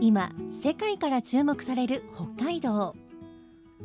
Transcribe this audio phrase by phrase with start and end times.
[0.00, 2.94] 今世界から注目される北海道。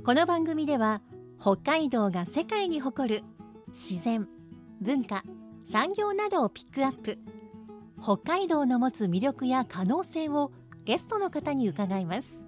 [0.06, 1.02] この番組では
[1.40, 3.24] 北海道が世界に誇る
[3.68, 4.28] 自然
[4.82, 5.24] 文化
[5.66, 7.20] 産業などをピックアップ。
[8.02, 10.52] 北海道の持つ魅力や可能性を
[10.84, 12.44] ゲストの方に伺います。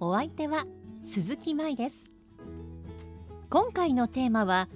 [0.00, 0.64] お相手は
[1.02, 2.10] 鈴木舞です。
[3.50, 4.68] 今回のテーマは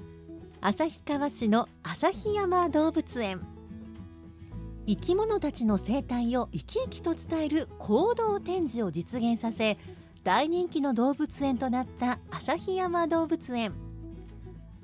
[0.60, 3.51] 旭川市の旭山動物園。
[4.86, 9.78] 生き物たちの生態を生き生きと伝える行動展示を実現させ
[10.24, 13.72] 大人気の動物園となった旭山動物園。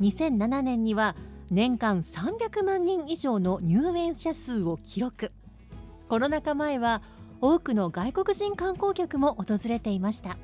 [0.00, 1.16] 2007年には
[1.50, 5.32] 年間300万人以上の入園者数を記録。
[6.08, 7.02] コロナ禍前は
[7.40, 10.36] 多くの外国人観光客も訪れていました。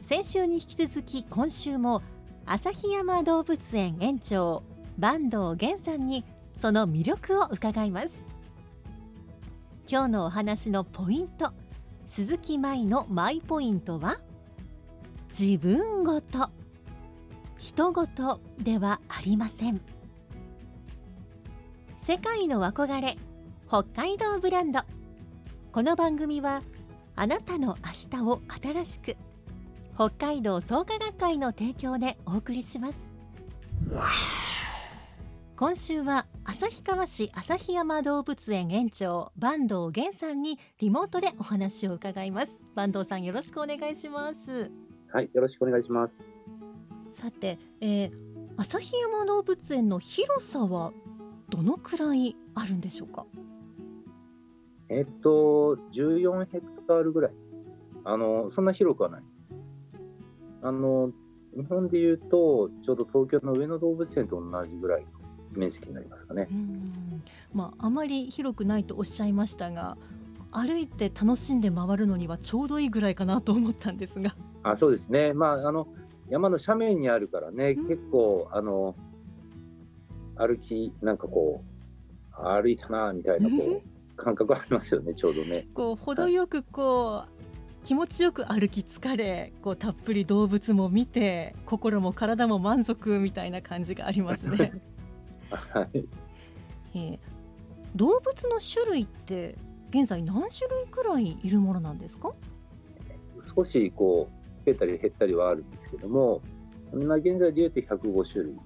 [0.00, 2.02] 先週に引き続き今週も
[2.46, 4.62] 旭山動物園園長
[5.00, 6.24] 坂東源さんに
[6.56, 8.24] その魅力を伺います。
[9.90, 11.52] 今日のお話のポイント
[12.06, 14.20] 鈴木舞のマイポイントは
[15.28, 16.50] 自分ごと
[17.58, 19.80] 人ごとではありません。
[21.96, 23.16] 世界の憧れ
[23.68, 24.80] 北海道ブランド。
[25.72, 26.62] この番組は
[27.16, 27.78] あなたの
[28.12, 29.16] 明日を新しく
[29.94, 33.12] 北海道創価学会の提供でお送りします。
[35.62, 44.72] 今週は旭川市旭山動物園園長坂東源さんにリモートでお話を伺います坂東さんよろしくお願いします
[45.12, 46.20] はい、よろしくお願いします。
[47.04, 48.10] さて、えー、
[48.56, 50.92] 旭山動物園の広さは
[51.48, 53.24] どのくらいあるんでしょうか？
[54.88, 57.32] えっと、14ヘクタールぐらい。
[58.02, 59.22] あの、そんな広くはない。
[60.62, 61.12] あの、
[61.54, 65.21] 日本でいうと、ちょうど東京の上野動物園と同じぐらいの
[65.54, 66.54] 面積になりますかねう。
[66.54, 69.96] んまああまり広くないとおっしゃいましたが
[70.50, 75.32] 歩いて楽しんで回るのにはちょうどいいぐらいかなと思ったんですがあ、そうですね。
[75.32, 75.88] まあ、あの、
[76.28, 78.94] 山の斜面にあるからね、うん結構、あの、
[80.36, 85.66] 歩き、なんかこう、歩いたな、みたいな、こう、感覚ありますよね、ちょうどね。
[85.74, 87.42] こう程よくこう
[87.82, 94.80] 気持ちよく歩き疲れこうたっぷり動物も見て心も体も満足みたいな感じがありますね。
[95.56, 96.08] はい。
[96.94, 97.18] えー
[97.94, 99.54] 動物の種類って
[99.90, 102.32] 現在何種類くらいいるものなんですか？
[103.54, 106.40] 少し、こう、増えたり減ったりはあるんですけども、
[106.94, 108.56] 今現在で言うと105種類。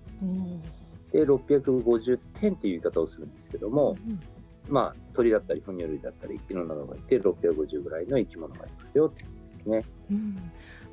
[1.13, 4.21] で650点っていう言い方をするんですけども、うん
[4.69, 9.85] まあ鳥だったり哺乳類だったりいろんなのがいて650ぐらいの生き物がありますよってですね。
[10.11, 10.37] うん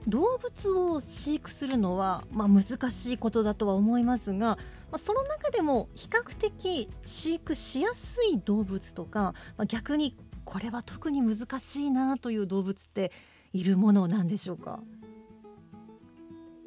[0.08, 4.58] 動物を飼育するのは、まあ、難しいことだとは思いますが、
[4.94, 10.16] まあ、その中でも比較的飼育しやすい動物とか、まあ、逆に
[10.46, 13.12] これは特に難しいなという動物って
[13.54, 14.84] いるものなんでしょうか？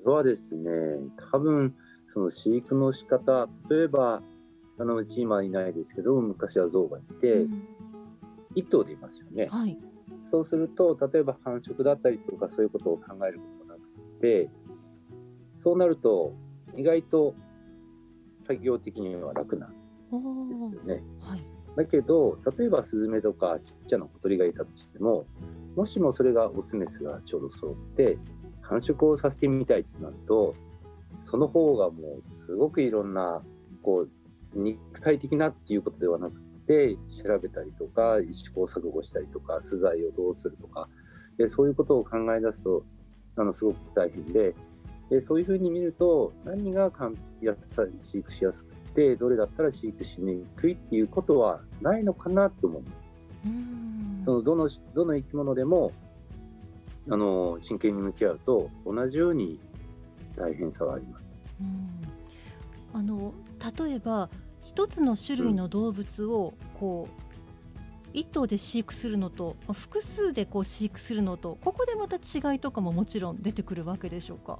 [0.04, 0.70] はですね
[1.30, 1.72] 多分
[2.08, 4.22] その飼育の仕方例えば
[4.80, 7.62] あのうち今いないですけど昔は象がいて、うん
[8.56, 9.48] 一頭でいますよね。
[9.50, 9.78] はい、
[10.22, 14.48] そうすると例えば繁殖だったりとかそういうことを考えることがなくて
[15.60, 16.32] そうなると
[16.74, 17.34] 意外と
[18.46, 19.74] 作業的には楽なん
[20.10, 21.02] おですよーね。
[21.20, 25.26] はいだけど、例えばスズメとかちっちゃな小鳥がいたとしても、
[25.76, 28.18] もしもそれがオスメスがちょうど揃って、
[28.62, 30.54] 繁殖をさせてみたいってなると、
[31.22, 33.42] その方がもうすごくいろんな、
[33.82, 34.06] こ
[34.54, 40.88] う、肉体的なっていうことではなくて、調べたりとか、試行錯誤したりとか、巣材をどうするとか、
[41.36, 42.84] でそういうことを考え出すと、
[43.36, 44.54] あの、すごく大変で、
[45.10, 52.82] でそういうふうに見ると、何が飼育しやすくて、どれだったら飼育しにくいっていうことはないのかなと思う
[54.24, 55.92] そのどのどの生き物でも
[57.08, 59.60] あの真剣に向き合うと同じように
[60.36, 61.24] 大変さはあります。
[61.60, 61.90] うん
[62.92, 63.34] あの
[63.78, 64.30] 例えば
[64.62, 74.58] 一つの種類の動物をこう一頭で飼育するのとまあ複数でこう飼育するのとここでまた違いとかももちろん出てくるわけでしょうか？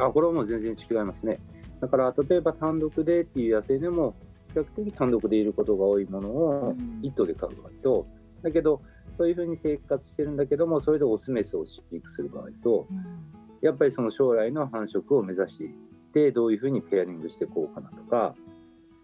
[0.00, 1.40] あこれはもう全然違いますね。
[1.80, 4.14] だから例えば単独でっていう野生でも
[4.54, 8.06] 較的単独でいることが多いものをうん一頭で飼う場合と、
[8.42, 8.82] だけど
[9.12, 13.30] そういうふうに生活してるんだけどもそれでオスメスを飼育する場合とうん
[13.60, 15.74] やっぱりその将来の繁殖を目指していっ
[16.14, 18.34] てどういうふうにペアリングしていこうかなとか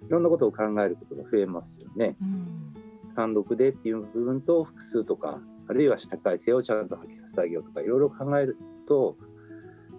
[0.06, 2.16] いろんなことを考えることが増えますよね。
[2.20, 2.72] うん
[3.14, 9.16] 単独でっていう部分と複数とかあるいは社会性をちゃんと発揮させてあげようとかいろいろ考えると、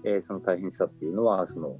[0.08, 1.78] えーその大変さっていうのはその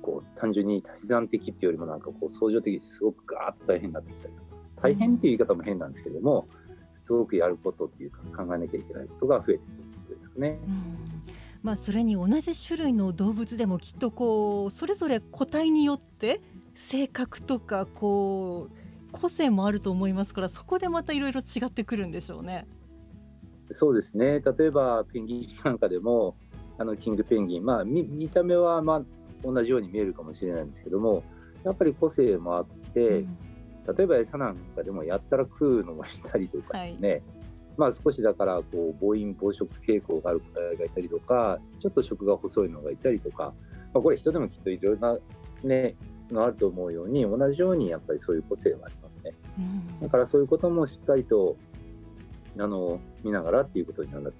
[0.00, 6.46] こう単純に足し算的っていうよりもなんかこう相乗的にすごくガーッと大変になってきたりとか大変っていう言い方も変なんですけども
[7.02, 10.58] すごくやることっていうか考えなきゃいけないことが増えてくることですかね。
[10.66, 10.96] うん
[11.62, 16.40] まあそれに同じ種類の動物でもきっとこうそれぞれ個体によって
[16.76, 22.68] 性格とかこう個性もあると思いますからそこでまたいろいろ違ってくるんでしょうね。
[23.70, 26.36] そうですね例えばペンギンなんかでも
[26.78, 29.02] あのキングペンギン、まあ、見見た目はまあ
[29.42, 31.22] 同じように見えるかもしれないんですけども
[31.64, 33.38] やっぱり個性もあって、うん。
[33.96, 37.22] 例えば餌なんかでもやったら食うのもいたりとかですね、
[37.76, 43.54] まあ少しだからこう暴飲暴食傾向がある個体がいたりとかちょっと食が細いのがいたりとか、
[43.92, 45.18] まあ、これ人でもきっといろいろな
[45.62, 45.94] ね
[46.30, 49.32] のあると思うように同じようにやっぱりそういう個性はありますね。
[49.58, 50.00] うん。
[50.00, 51.56] だからそういうこともしっかりと
[52.58, 54.32] あの見ながらっていうことになってま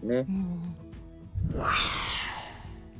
[0.00, 0.26] すね。
[0.28, 0.83] うん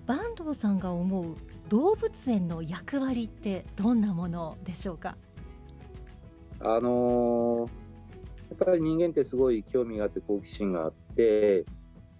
[0.07, 1.37] 坂東さんが思う
[1.69, 5.17] 動物園の役割ってどんなものでしょうか？
[6.61, 7.71] あのー
[8.51, 11.65] やっぱり人間ってすごい興味があって好奇心があって、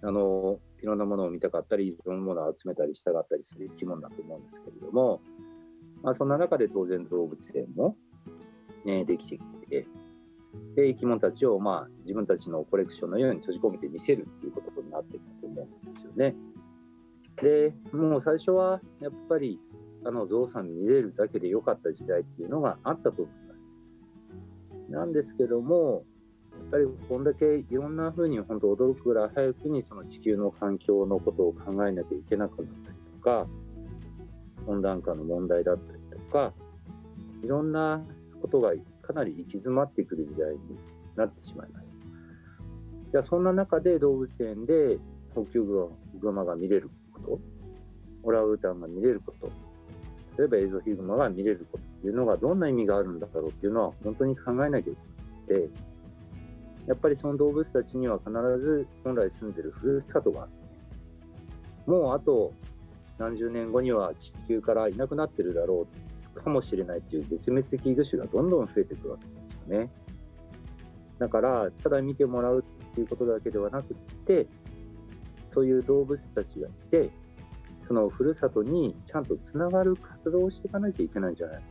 [0.01, 5.21] あのーいろんなものを見たかったりいろんなものを集めたりしたかったりする生き物だと思うんですけれども、
[6.03, 7.95] まあ、そんな中で当然動物園も、
[8.85, 9.87] ね、できてきて
[10.75, 14.69] で生き物たちを、まあ、自分たちのコレクションのように閉じ込めて見せるっていうこと
[15.85, 16.35] ですよね。
[17.37, 19.59] でもう最初はやっぱり
[20.05, 23.53] あのゾウさん見れるだけで良かった時代っていうのがあったと思いま
[24.87, 24.91] す。
[24.91, 26.05] なんですけども、
[26.51, 33.47] やっぱりこんだけいろんな風に本当驚くぐらい早くにその地球の環境のことを考えなきゃいけなくなったりとか、
[34.67, 36.53] 温暖化の問題だったりとか、
[37.43, 38.03] いろんな
[38.41, 40.59] ことがかなり行き詰まってくる時代に
[41.15, 41.95] なってしまいました。
[43.11, 44.99] じゃあそんな中で動物園で
[45.35, 45.89] ホキュ
[46.19, 47.39] グマが見れること、
[48.23, 49.51] オラウータンが見れること、
[50.37, 54.95] 例えばエゾヒグマが見れることっていうのがどんな意味があるんだろうっていうのは本当に考えなきゃい
[55.47, 55.69] けなくて、
[56.87, 60.53] やっぱりその動物たちには必ず本来住んでるふるさとがあって、
[61.85, 62.53] もうあと
[63.17, 65.87] 何十年後には地球からいなくなってるだろ
[66.35, 69.89] うかもしれないっていう絶滅危惧種がどんどん増えていくわけですよね。
[71.17, 74.47] だから、ただ見てもらうっていうことだけではなくって、
[75.55, 77.09] そういう動物たちがいて、
[77.87, 81.55] そのふるさとにちゃんとつながる活動をしていかなきゃいけないんじゃない。
[81.57, 81.63] か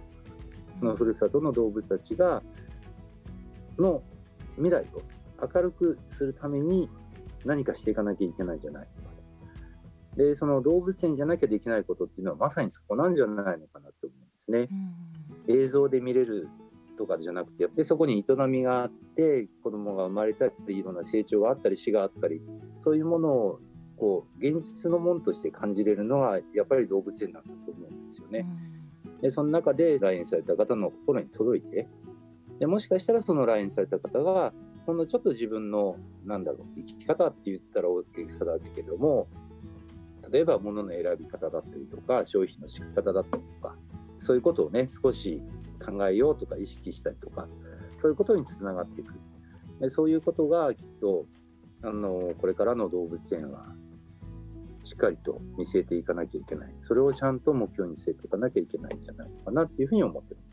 [0.80, 2.42] そのふるさとの動物たちが
[3.78, 4.02] の
[4.56, 5.02] 未来を
[5.54, 6.88] 明るくするために
[7.44, 8.86] 何かしていかなきゃいけないんじゃない。
[8.86, 9.14] か
[10.16, 14.68] でその動物園じゃなきゃできないことっていうのはまさにそこなんじゃないのかなと思うんですね。
[15.48, 15.60] うん。
[15.62, 16.48] 映像で見れる
[16.96, 22.40] とかじゃなくてでそこに営みがあって子供が生まれたりいろんな成長があったり死があったり
[22.82, 23.60] そういうものを
[23.96, 28.46] こう現実のものとして感じれるのはやっぱり動物園なんだと思うんですよね。
[29.20, 31.88] でその中で来園された方の心に届いて
[32.58, 34.52] でもしかしたらその来園された方が
[34.86, 39.28] ほんのちょっと自分のなんだろう生き方って言ったら大げさだけども
[40.30, 43.76] 例えば物の選び方だったりとか消費の仕方だったりとか
[44.18, 45.40] そういうことをね少し
[45.84, 47.46] 考えようとか意識したりとか
[47.98, 49.14] そういうことにつながっていく
[49.80, 51.26] でそういうことがきっと
[51.82, 53.66] あのこれからの動物園は
[54.84, 60.44] しっかりと見据えていかなきゃいけないそれをちゃんと目標に据えていかなきゃいけないんじゃないのかなっていうふうに思ってます。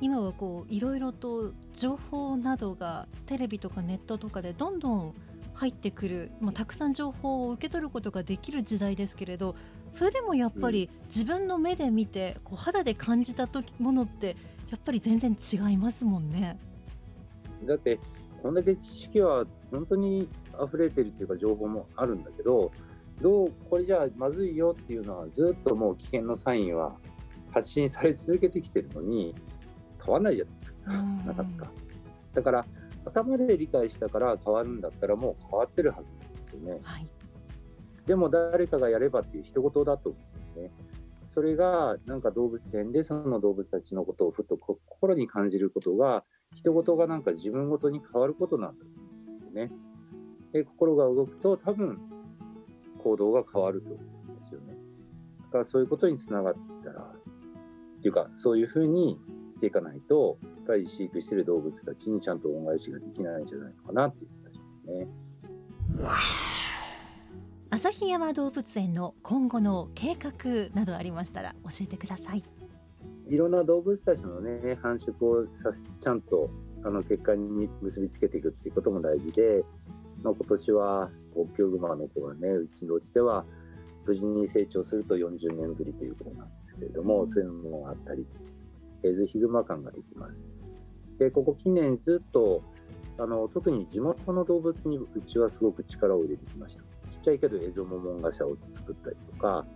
[0.00, 5.14] 今はこういろいろと情報などがテレビとかネットとかでどんどん
[5.54, 9.56] 入ってくる、まあ、たくさん情報を受け取ることができる時代ですけれど
[9.92, 14.36] それでもやっぱり自分の目で見てこう肌で感じた時ものって
[14.70, 16.58] やっぱり全然違いますもんね。
[17.64, 17.98] だって
[18.42, 20.28] こんだけ知識は本当に
[20.64, 22.72] 溢れてるっていうか情報もあるんだけど
[23.20, 26.96] どうこれじゃあまずいよっていうのはずっともう危険のサインは
[27.50, 29.34] 発信され続けてきてるのに
[30.04, 30.78] 変わんないじゃないですか。
[30.92, 31.26] うん。
[31.26, 31.72] なかなか。
[32.34, 32.66] だから
[33.04, 36.80] 頭で理解したから変わるんだったらもう変わってるはずなんですよね。
[36.82, 37.06] はい、
[38.06, 40.70] でも誰かがやればっていう一言だと思うんですね。
[41.30, 46.24] それがなんか動物園でその動物たちのことをふとこ心に感じることが
[46.54, 49.72] 一言がなんか自分ごとに変わることなんだと思うんですよね。
[50.52, 51.98] で心が動くと多分
[53.02, 53.96] 行動が変わると思
[54.28, 54.76] うんですよね。
[55.46, 59.18] だからそういうことにつながったらっていうかそういうふうに
[59.54, 64.60] していかないとやっぱり飼育している動物たちにちゃんと恩返しができないんじゃないのかなっていう気がし
[65.98, 66.68] ますね。
[67.70, 72.42] 旭山動物園の今後の計画などありましたら教えてください。
[73.28, 76.50] いろんな動物たちのね繁殖をさちゃんと
[76.84, 79.64] あの結果に結びつけていくっていうことも大事で、
[80.22, 83.44] まあ、今年はホッキョウグマの子がねうちのうちでは
[84.08, 88.26] 無事に成長すると40年ぶりということなんですけれども、そういうのもあったり、
[89.04, 90.42] エズヒグマ感ができます。
[91.18, 92.62] で、ここ近年ずっと、
[93.18, 96.82] あの特に地元の動物にうちはすごく力を入れてきました。
[97.10, 99.66] ちっちゃいけどエゾモモンガシャを作ったりとか、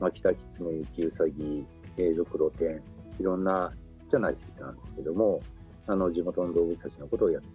[0.00, 1.64] まあ、キタキツネ、ユキウサギ、
[1.96, 2.82] エゾクロテ
[3.18, 5.40] ン、いろんなちっちゃな施設なんですけども、
[5.86, 7.48] あの地元の動物たちのことをやって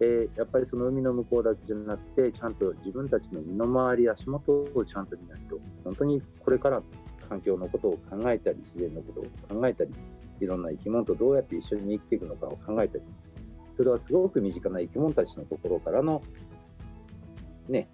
[0.00, 6.82] でやっぱりその海の向こうだけじゃなくてちゃんと自分たちの身の回り足元をちゃんと見ないと本当にこれから
[7.28, 9.24] 環境のことを考えたり自然のことを
[9.60, 9.90] 考えたり
[10.40, 13.04] いろんな生き物とどうやって一緒に生きていくのかを考えたり
[13.76, 16.22] それはすごく身近な生き物たちのところからの
[17.68, 17.90] ね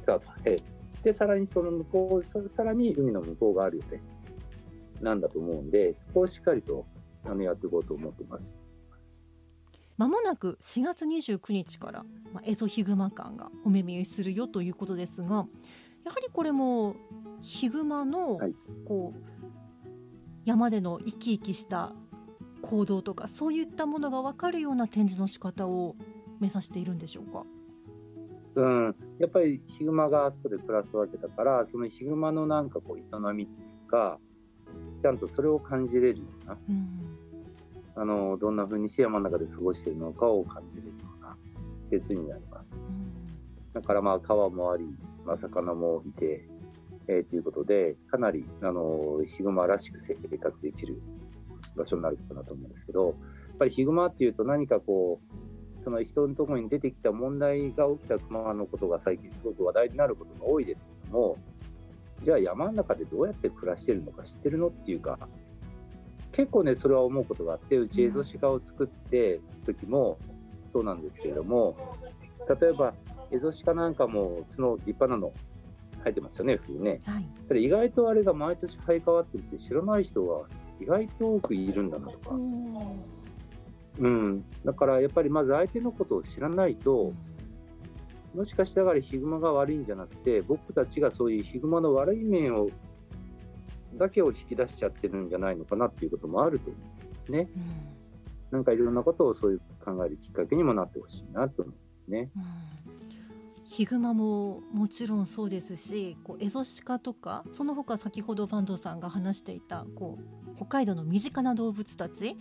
[0.00, 0.62] スタートで
[1.02, 4.02] でさらにその向こうさらに海の向こうがあるよね
[5.02, 6.86] なんだと思うんでそこをしっかりと
[7.24, 8.57] あのやっていこうと思ってます。
[9.98, 15.28] まもなく4月29日から、まあ、エゾヒグマ館がお目見えするよということですが
[16.04, 16.96] やはりこれも
[17.42, 18.38] ヒグマの
[18.86, 19.20] こう、
[20.44, 21.92] 山での生き生きした
[22.62, 25.96] 行動とかそういったものが分かるような展示の仕方を
[26.40, 27.44] 目指しているんでしょうか？
[28.54, 33.48] うん、やっぱりヒグマがあそこで暮らすわけだからそのヒグマのなんかこう営み
[33.88, 34.18] が
[35.00, 36.97] ちゃんとそれを感じれるような、うん
[38.00, 41.36] あのどんな風にして山の中で過ごしているのかを感じるような
[41.90, 42.68] 別になります。
[43.74, 44.84] だからまあ川もあり、
[45.24, 46.48] まあ、魚もいて、
[47.08, 51.00] えー、ということでかなりあのヒグマらしく生活できる
[51.76, 53.14] 場所になるかなと思うんですけどやっ
[53.58, 55.20] ぱりヒグマっていうと何かこ
[55.80, 61.36] うその人のところに出てきた問題が起きたクマのことが最近すごく話題になることが多いですけども
[62.24, 65.18] じゃあ山の中でどうやって暮らしてるのか知ってるのっていうか
[66.38, 70.18] 結構ねそれは思うことがあってうちエゾシカを作って時も
[70.72, 71.76] そうなんですけれども
[72.60, 72.94] 例えば
[73.32, 75.32] エゾシカなんかも角立派なの
[76.04, 80.46] 生えてますよね冬ね、はい、意外とあれが毎年生え変わってるって知らない人は
[80.80, 82.36] 意外と多くいるんだなとか、
[83.98, 87.12] うん、だからやっぱりまず相手のことを知らないと、
[88.32, 92.70] もしかしたらヒグマが悪いんじゃなくて僕たちがそういうヒグマの悪い面を
[93.98, 97.50] だけを引き出しちゃってるんじゃないのかなっていうこともあると思うんですね。
[97.56, 102.30] うん、なんかいろんなことをそういう考えるきっかけにもなってほしいなと思うんですね。
[102.36, 102.42] うん
[103.70, 112.38] ヒグマももちろんそうですしこうエゾシカとかその他先ほど坂東さんが話していたこう北海道の身近な動物たち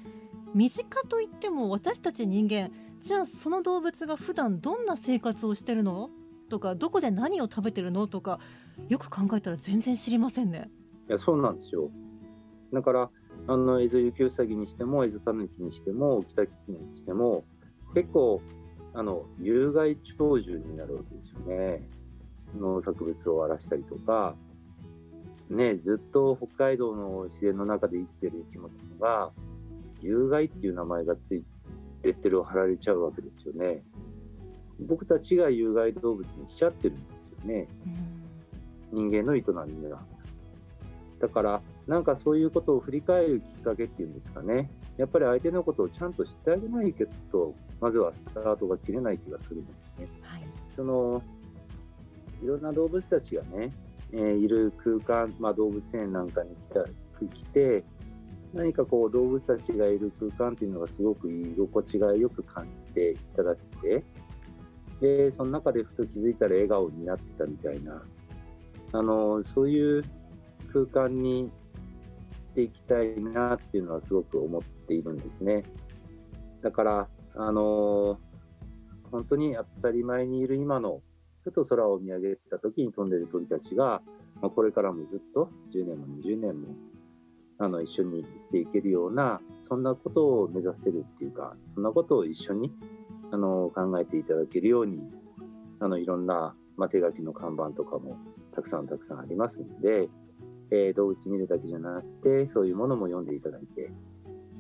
[0.54, 2.72] 身近といっても私たち人間
[3.02, 6.12] じゃあその動物が普段どんな生活をしてるの？
[6.48, 8.08] とかどこで何を食べてるの？
[8.08, 8.40] とか
[8.88, 10.70] よく考えたら全然知りませんね。
[11.10, 11.90] いやそうなんですよ。
[12.74, 13.10] だから
[13.48, 17.46] あのエゾユキウサギにしてもエゾタヌキにしてもキタキツネにしても
[17.94, 18.42] 結構
[18.94, 21.88] あの有害鳥獣になるわけですよね。
[22.58, 24.36] 農作物を荒らしたりとか。
[25.50, 29.32] ねずっと北海道の自然の中で生きてる生き物が
[30.02, 31.46] 有害っていう名前がつい
[32.04, 33.82] レッテルを貼られちゃうわけですよね。
[34.80, 37.68] 僕たちが有害動物にしちゃってるんですよね、
[38.92, 40.06] 人間の営みが
[41.20, 44.70] だからなんかそういうことを振り返るきっかけっていうんですかね。
[44.98, 46.94] やっぱり相手のことをちゃんと知ってあげない
[47.32, 50.10] とまずはスタートが切れない気がするんですよね。
[50.22, 50.44] はい、
[50.76, 51.22] その
[52.42, 53.74] いろんな動物たちがね、
[54.12, 56.84] えー、いる空間、まあ、動物園なんかに来た
[57.26, 57.84] 来て
[58.54, 64.04] 何かこう動物たちがいる空間っていうのがすごく居心地がよく感じていただけて
[65.02, 68.04] でその中でふと気づいたら笑顔になってたみたいな。
[68.94, 70.04] あのそういう
[70.72, 71.52] 空間に
[72.52, 75.64] していきたいなっていうのはすごく思っているんですね。
[76.62, 78.20] だから、あの
[79.12, 81.02] 本当に当たり前にいる今の
[81.44, 84.02] ふと空を見上げた時に飛んでる鳥たちが、
[84.42, 86.76] まあ、これからもずっと10年も20年も
[87.60, 92.72] あの一緒に生きていけるようなそんなことを目指せるっていうかそんなことを一緒に
[93.32, 95.00] あの考えていただけるように
[95.80, 98.18] あのいろんな、まあ、手書きの看板とかも
[98.56, 100.10] たくさんたくさんありますので、
[100.72, 103.92] えー、動物見るだけじゃなくて、そういうものも読んでいただいて、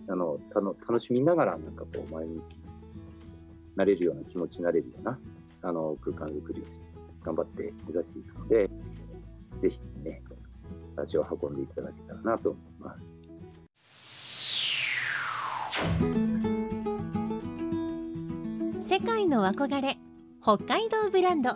[0.07, 2.61] あの、たの楽しみながら、なんかこう、前向きに
[3.75, 5.19] なれるような気持ちになれるような、
[5.63, 6.85] あの、空間づくりをして、
[7.23, 8.69] 頑張って目指していくので、
[9.59, 10.21] ぜひね、
[10.95, 13.17] 足を運んでいただけたらなと思います。
[18.81, 19.97] 世界の憧れ
[20.41, 21.51] 北海道ブランド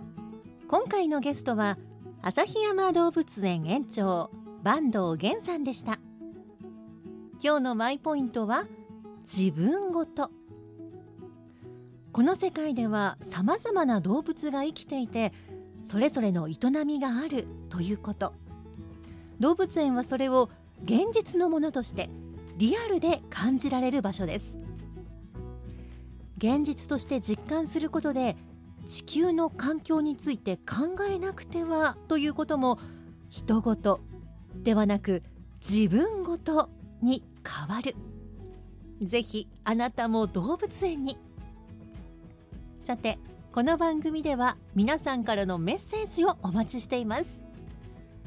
[0.68, 1.78] 今回のゲストは
[2.22, 4.30] 旭山動物園園長
[4.64, 6.00] 坂東源さんでした。
[7.44, 8.66] 今日のマイポイントは
[9.24, 10.30] 自分ごと。
[12.12, 15.34] この世界ではさまざまな動物が生きていて
[15.84, 16.54] それぞれの営
[16.86, 18.36] みがあるということ。
[19.40, 20.52] 動物園はそれを
[20.84, 22.12] 現実のものとして
[22.58, 24.60] リアルで感じられる場所です。
[26.38, 28.38] 現実として実感することで
[28.86, 32.78] 地球の環境について考えなくてはということも
[33.28, 34.02] 人ごと
[34.56, 35.24] ではなく
[35.60, 36.70] 自分ごと
[37.02, 37.96] に変わる。
[39.02, 41.18] ぜひあなたも動物園に。
[42.80, 43.18] さて
[43.54, 47.42] この番組では皆さんからのメッセージをお待ちしています。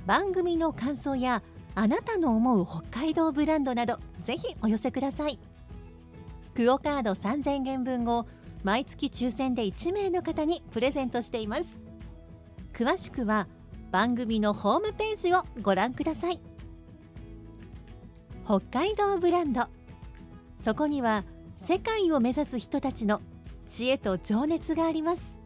[0.07, 1.43] 番組の感想や
[1.75, 5.39] あなたの思う北海道ブランドなどぜひお寄せください。
[6.55, 8.27] クオカード3000元分を
[8.63, 11.81] 毎月抽選で1名の方にプレゼントしています。
[12.73, 13.49] 詳しくは
[13.95, 16.41] 番組のホームページをご覧ください。
[18.45, 19.69] 北海道ブランド。
[20.59, 21.25] そこには
[21.55, 23.23] 世界を目指す人たちの
[23.69, 25.39] 知恵と情熱があります。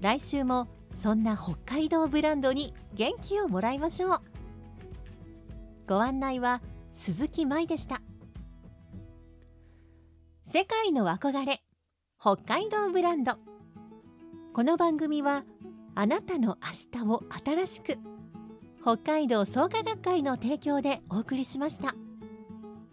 [0.00, 0.66] 来週も
[0.96, 4.18] そんな北海道ブランドに元気をもらいましょう。
[5.86, 8.02] ご案内は鈴木舞でした。
[10.42, 11.62] 世界の憧れ
[12.20, 13.34] 北海道ブランド。
[14.52, 15.44] この番組は
[16.00, 16.58] あなたの
[16.94, 17.98] 明日を新しく
[18.82, 21.92] 北海道創価学会の提供でお送りしました。